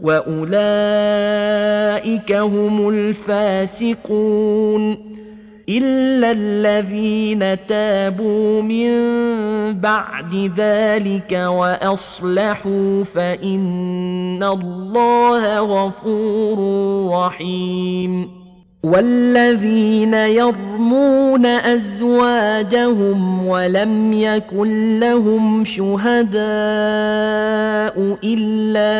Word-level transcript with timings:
واولئك 0.00 0.32
هم 2.32 2.88
الفاسقون 2.88 4.36
الا 5.68 6.30
الذين 6.30 7.66
تابوا 7.66 8.62
من 8.62 8.90
بعد 9.80 10.52
ذلك 10.56 11.32
واصلحوا 11.32 13.04
فان 13.04 14.44
الله 14.44 15.60
غفور 15.60 16.58
رحيم 17.12 18.45
والذين 18.82 20.14
يرمون 20.14 21.46
ازواجهم 21.46 23.46
ولم 23.46 24.12
يكن 24.12 25.00
لهم 25.00 25.64
شهداء 25.64 26.36
الا 28.24 28.96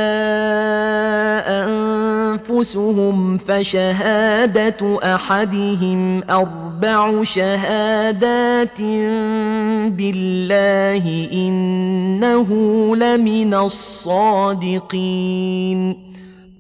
انفسهم 1.65 3.39
فشهاده 3.39 4.99
احدهم 5.15 6.23
أربع 6.31 7.23
شهادات 7.23 8.81
بالله 9.91 11.29
انه 11.33 12.47
لمن 12.97 13.55
الصادقين 13.55 14.77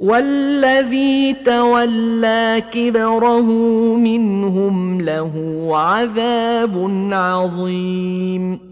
والذي 0.00 1.32
تولى 1.32 2.62
كبره 2.72 3.46
منهم 3.96 5.00
له 5.00 5.68
عذاب 5.72 6.90
عظيم. 7.12 8.70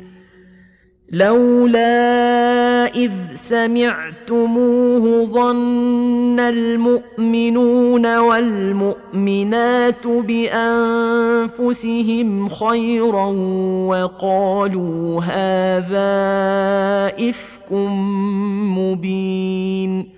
لولا 1.12 2.94
إذ 2.94 3.10
سمعتموه 3.42 5.24
ظن 5.24 6.40
المؤمنون 6.40 8.16
والمؤمنات 8.16 10.06
بأنفسهم 10.06 10.68
خيرا 12.48 13.26
وقالوا 13.86 15.22
هذا 15.22 16.08
إفك 17.28 17.72
مبين. 18.78 20.17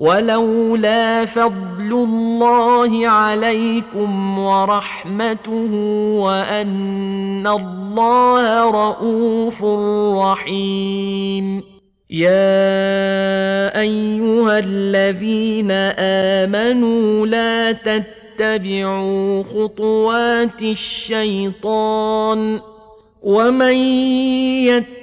ولولا 0.00 1.24
فضل 1.24 1.92
الله 1.92 3.08
عليكم 3.08 4.38
ورحمته 4.38 5.72
وأن 6.16 7.46
الله 7.46 8.70
رءوف 8.70 9.64
رحيم. 10.24 11.62
يا 12.10 13.80
أيها 13.80 14.58
الذين 14.58 15.70
آمنوا 16.40 17.26
لا 17.26 17.72
تتبعوا 17.72 19.42
خطوات 19.42 20.62
الشيطان 20.62 22.60
ومن 23.22 23.74
يتبع 24.64 24.99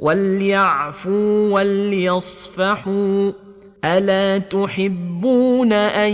وليعفوا 0.00 1.52
وليصفحوا 1.54 3.32
الا 3.84 4.38
تحبون 4.38 5.72
ان 5.72 6.12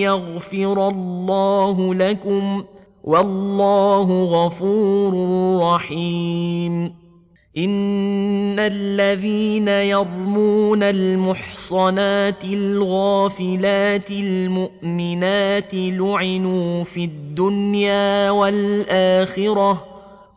يغفر 0.00 0.88
الله 0.88 1.94
لكم 1.94 2.64
والله 3.04 4.24
غفور 4.24 5.12
رحيم 5.62 7.00
ان 7.56 8.58
الذين 8.58 9.68
يرمون 9.68 10.82
المحصنات 10.82 12.44
الغافلات 12.44 14.10
المؤمنات 14.10 15.74
لعنوا 15.74 16.84
في 16.84 17.04
الدنيا 17.04 18.30
والاخره 18.30 19.84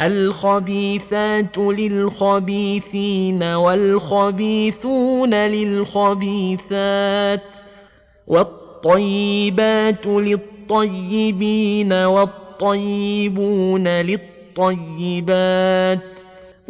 الخبيثات 0.00 1.58
للخبيثين 1.58 3.42
والخبيثون 3.42 5.34
للخبيثات 5.34 6.76
والطيبات 8.26 10.06
للطيبين 10.06 11.92
والطيبون 11.92 13.88
للطيبات 13.88 15.40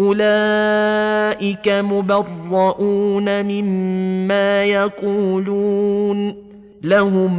أولئك 0.01 1.69
مبرؤون 1.69 3.45
مما 3.45 4.65
يقولون 4.65 6.45
لهم 6.83 7.33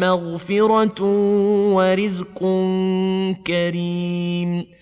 مغفرة 0.00 1.02
ورزق 1.74 2.38
كريم 3.46 4.81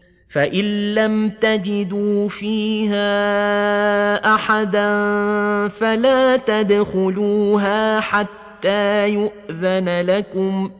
فإن 0.31 0.95
لم 0.95 1.29
تجدوا 1.29 2.27
فيها 2.27 2.95
أحدا 4.35 4.87
فلا 5.67 6.37
تدخلوها 6.37 7.99
حتى 7.99 9.09
يؤذن 9.09 10.01
لكم. 10.01 10.71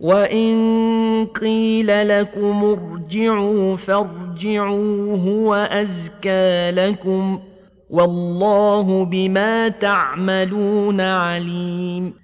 وإن 0.00 1.26
قيل 1.40 2.20
لكم 2.20 2.64
ارجعوا 2.64 3.76
فارجعوا 3.76 5.16
هو 5.16 5.54
ازكى 5.54 6.70
لكم. 6.70 7.40
والله 7.90 9.04
بما 9.04 9.68
تعملون 9.68 11.00
عليم. 11.00 12.23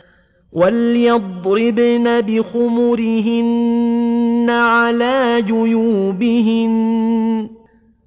وليضربن 0.53 2.21
بخمرهن 2.21 3.41
على 4.49 5.41
جيوبهن 5.47 6.71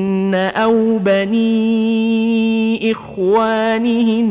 اخوانهن 0.00 0.34
أو 0.34 0.98
بني 0.98 2.90
اخوانهن 2.92 4.30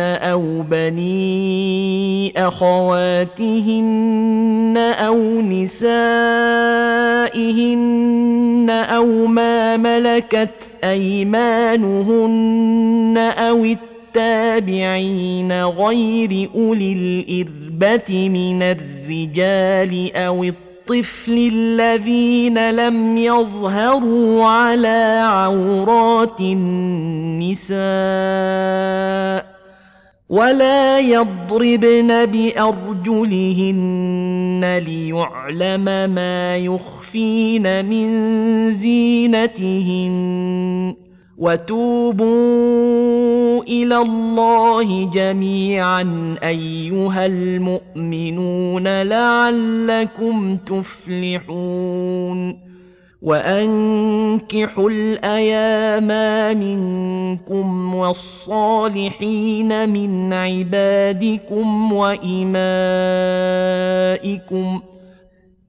أو 0.00 0.62
بني 0.70 2.32
اخواتهن 2.36 3.96
أو 4.76 5.40
نسائهن 5.40 5.86
أو 8.70 9.26
ما 9.26 9.76
ملكت 9.76 10.72
ايمانهن 10.84 12.34
أو 13.38 13.64
التابعين 13.64 15.52
غير 15.62 16.50
اولي 16.54 16.92
الاربه 16.92 18.28
من 18.28 18.62
الرجال 18.62 20.16
أو 20.16 20.44
الطفل 20.90 21.50
الذين 21.52 22.70
لم 22.70 23.18
يظهروا 23.18 24.44
على 24.44 25.20
عورات 25.24 26.40
النساء 26.40 27.76
ولا 30.28 30.98
يضربن 30.98 32.26
بأرجلهن 32.26 33.80
ليعلم 34.86 35.84
ما 36.10 36.56
يخفين 36.56 37.84
من 37.84 38.10
زينتهن 38.74 40.16
وتوبوا 41.38 42.26
إلى 43.62 43.96
الله 43.96 45.10
جميعا 45.10 46.36
أيها 46.42 47.26
المؤمنون 47.26 49.02
لعلكم 49.02 50.56
تفلحون. 50.56 52.26
وأنكحوا 53.22 54.90
الأيام 54.90 56.08
منكم 56.58 57.94
والصالحين 57.94 59.88
من 59.88 60.32
عبادكم 60.32 61.92
وإمائكم 61.92 62.60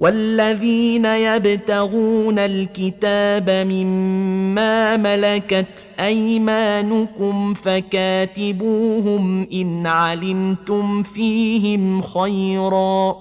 والذين 0.00 1.04
يبتغون 1.04 2.38
الكتاب 2.38 3.50
مما 3.50 4.96
ملكت 4.96 5.86
ايمانكم 6.00 7.54
فكاتبوهم 7.54 9.48
ان 9.52 9.86
علمتم 9.86 11.02
فيهم 11.02 12.02
خيرا 12.02 13.16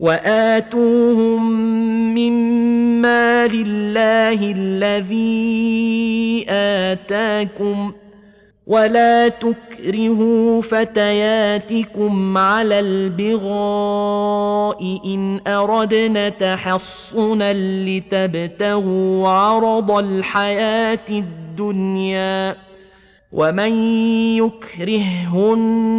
واتوهم 0.00 1.50
مما 2.14 3.46
لله 3.46 4.54
الذي 4.56 6.46
اتاكم 6.48 7.92
ولا 8.66 9.28
تكرهوا 9.28 10.60
فتياتكم 10.62 12.38
على 12.38 12.80
البغاء 12.80 14.39
ان 14.82 15.40
اردنا 15.46 16.28
تحصنا 16.28 17.52
لتبتغوا 17.86 19.28
عرض 19.28 19.90
الحياة 19.90 21.08
الدنيا 21.10 22.56
ومن 23.32 23.84
يكرههن 24.36 25.98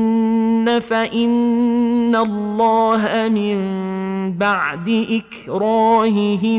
فان 0.82 2.16
الله 2.16 3.30
من 3.30 3.58
بعد 4.38 5.06
اكراههن 5.40 6.58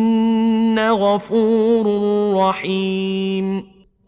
غفور 0.90 1.86
رحيم 2.36 3.71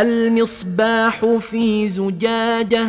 المصباح 0.00 1.24
في 1.26 1.88
زجاجة. 1.88 2.88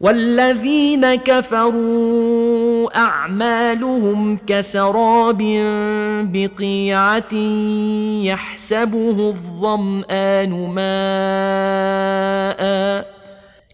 والذين 0.00 1.14
كفروا 1.14 2.98
أعمالهم 2.98 4.38
كسراب 4.46 5.38
بقيعة 6.32 7.34
يحسبه 8.24 9.28
الظمآن 9.28 10.68
ماء 10.68 10.86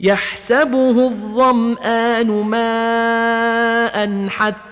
يحسبه 0.01 1.07
الظمآن 1.07 2.27
ماء 2.27 4.29
حتى 4.29 4.72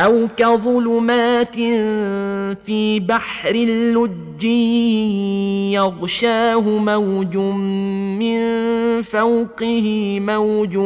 أو 0.00 0.28
كظلمات 0.36 1.54
في 2.66 3.00
بحر 3.00 3.52
لج 3.56 4.44
يغشاه 5.74 6.60
موج 6.60 7.36
من 7.36 8.40
فوقه 9.02 10.18
موج 10.20 10.76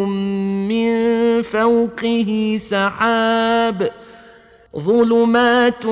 من 0.70 0.92
فوقه 1.42 2.56
سحاب. 2.60 3.90
ظلمات 4.76 5.86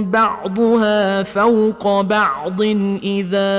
بعضها 0.00 1.22
فوق 1.22 2.00
بعض 2.00 2.62
إذا 3.02 3.50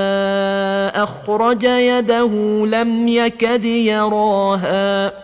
أخرج 1.02 1.64
يده 1.64 2.66
لم 2.66 3.08
يكد 3.08 3.64
يراها. 3.64 5.23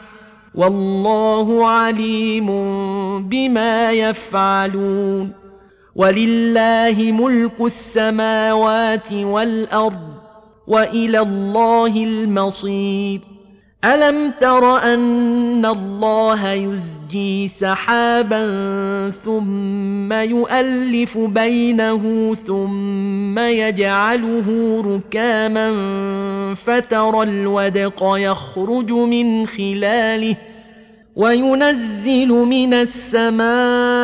والله 0.55 1.67
عليم 1.67 2.47
بما 3.29 3.91
يفعلون. 3.91 5.31
ولله 5.95 6.95
ملك 6.97 7.61
السماوات 7.61 9.13
والأرض 9.13 10.13
وإلى 10.67 11.19
الله 11.19 12.03
المصير. 12.03 13.30
ألم 13.85 14.31
تر 14.41 14.77
أن 14.93 15.65
الله 15.65 16.51
يزجي 16.51 17.47
سحابا 17.47 18.41
ثم 19.09 20.13
يؤلف 20.13 21.17
بينه 21.17 22.33
ثم 22.47 23.39
يجعله 23.39 24.81
ركاما 24.85 25.71
فترى 26.55 27.23
الودق 27.23 28.13
يخرج 28.17 28.91
من 28.91 29.47
خلاله 29.47 30.35
وينزل 31.15 32.27
من 32.29 32.73
السماء 32.73 34.00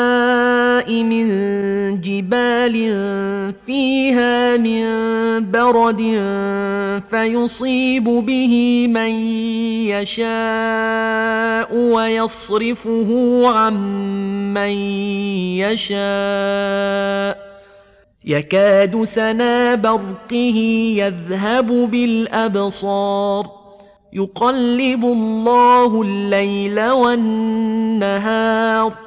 من 0.89 1.27
جبال 2.01 2.73
فيها 3.65 4.57
من 4.57 4.83
برد 5.51 6.01
فيصيب 7.09 8.03
به 8.03 8.85
من 8.89 9.09
يشاء 9.89 11.75
ويصرفه 11.75 13.41
عن 13.47 13.73
من 14.53 14.69
يشاء. 15.59 17.47
يكاد 18.25 19.03
سنا 19.03 19.75
برقه 19.75 20.57
يذهب 20.97 21.67
بالأبصار. 21.67 23.47
يقلب 24.13 25.05
الله 25.05 26.01
الليل 26.01 26.89
والنهار. 26.89 29.06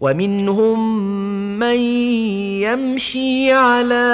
ومنهم 0.00 0.98
من 1.58 1.76
يمشي 2.64 3.52
على 3.52 4.04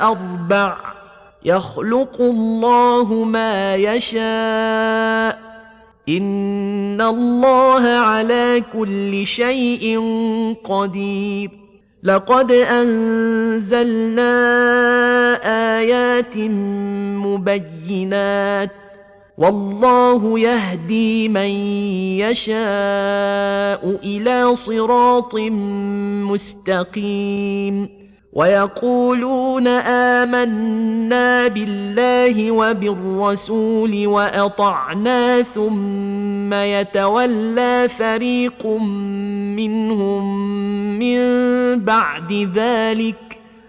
أربع 0.00 0.76
يخلق 1.44 2.20
الله 2.20 3.14
ما 3.14 3.74
يشاء 3.76 5.38
إن 6.08 7.00
الله 7.00 7.88
على 7.88 8.62
كل 8.72 9.26
شيء 9.26 10.00
قدير 10.64 11.50
لقد 12.02 12.52
أنزلنا 12.52 14.32
آيات 15.78 16.36
مبينات 17.26 18.70
والله 19.42 20.38
يهدي 20.38 21.28
من 21.28 21.50
يشاء 22.22 23.98
إلى 24.04 24.56
صراط 24.56 25.34
مستقيم. 26.30 28.02
ويقولون 28.32 29.68
آمنا 29.68 31.48
بالله 31.48 32.50
وبالرسول 32.50 34.06
وأطعنا 34.06 35.42
ثم 35.42 36.54
يتولى 36.54 37.88
فريق 37.88 38.66
منهم 39.56 40.24
من 40.98 41.18
بعد 41.80 42.50
ذلك 42.54 43.31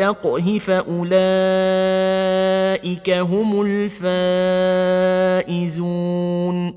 ويتقه 0.00 0.58
فأولئك 0.58 1.10
هم 3.10 3.60
الفائزون 5.42 6.74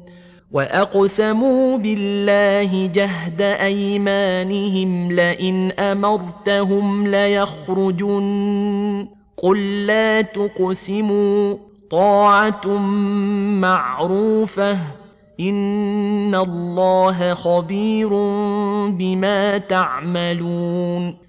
وأقسموا 0.52 1.78
بالله 1.78 2.88
جهد 2.88 3.42
أيمانهم 3.42 5.12
لئن 5.12 5.72
أمرتهم 5.72 7.08
ليخرجن. 7.08 9.08
قل 9.38 9.88
لا 9.88 10.22
تقسموا 10.22 11.58
طاعة 11.92 12.68
معروفة. 13.60 14.78
إن 15.40 16.36
الله 16.36 17.34
خبير 17.34 18.10
بما 18.90 19.58
تعملون. 19.58 21.29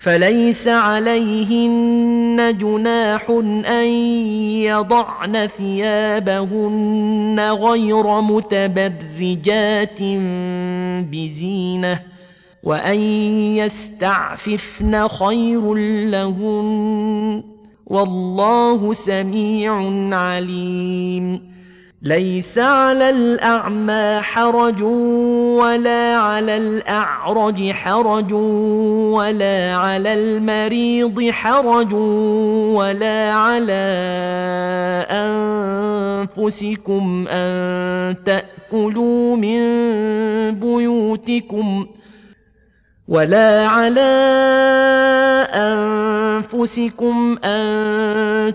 فليس 0.00 0.68
عليهن 0.68 2.56
جناح 2.58 3.30
أن 3.66 3.86
يضعن 4.64 5.48
ثيابهن 5.58 7.40
غير 7.40 8.20
متبرجات 8.20 10.02
بزينة 11.12 12.00
وأن 12.62 13.00
يستعففن 13.56 15.08
خير 15.08 15.74
لهن 16.04 17.42
والله 17.86 18.92
سميع 18.92 19.74
عليم 20.16 21.49
ليس 22.02 22.58
على 22.58 23.10
الأعمى 23.10 24.20
حرج 24.22 24.82
ولا 24.82 26.16
على 26.16 26.56
الأعرج 26.56 27.70
حرج 27.72 28.32
ولا 29.12 29.74
على 29.74 30.14
المريض 30.14 31.30
حرج 31.30 31.92
ولا 32.74 33.32
على 33.32 33.84
أنفسكم 36.30 37.28
أن 37.28 38.16
تأكلوا 38.24 39.36
من 39.36 39.60
بيوتكم 40.60 41.86
ولا 43.08 43.66
على 43.66 44.10
أنفسكم 45.54 47.38
أن 47.44 48.54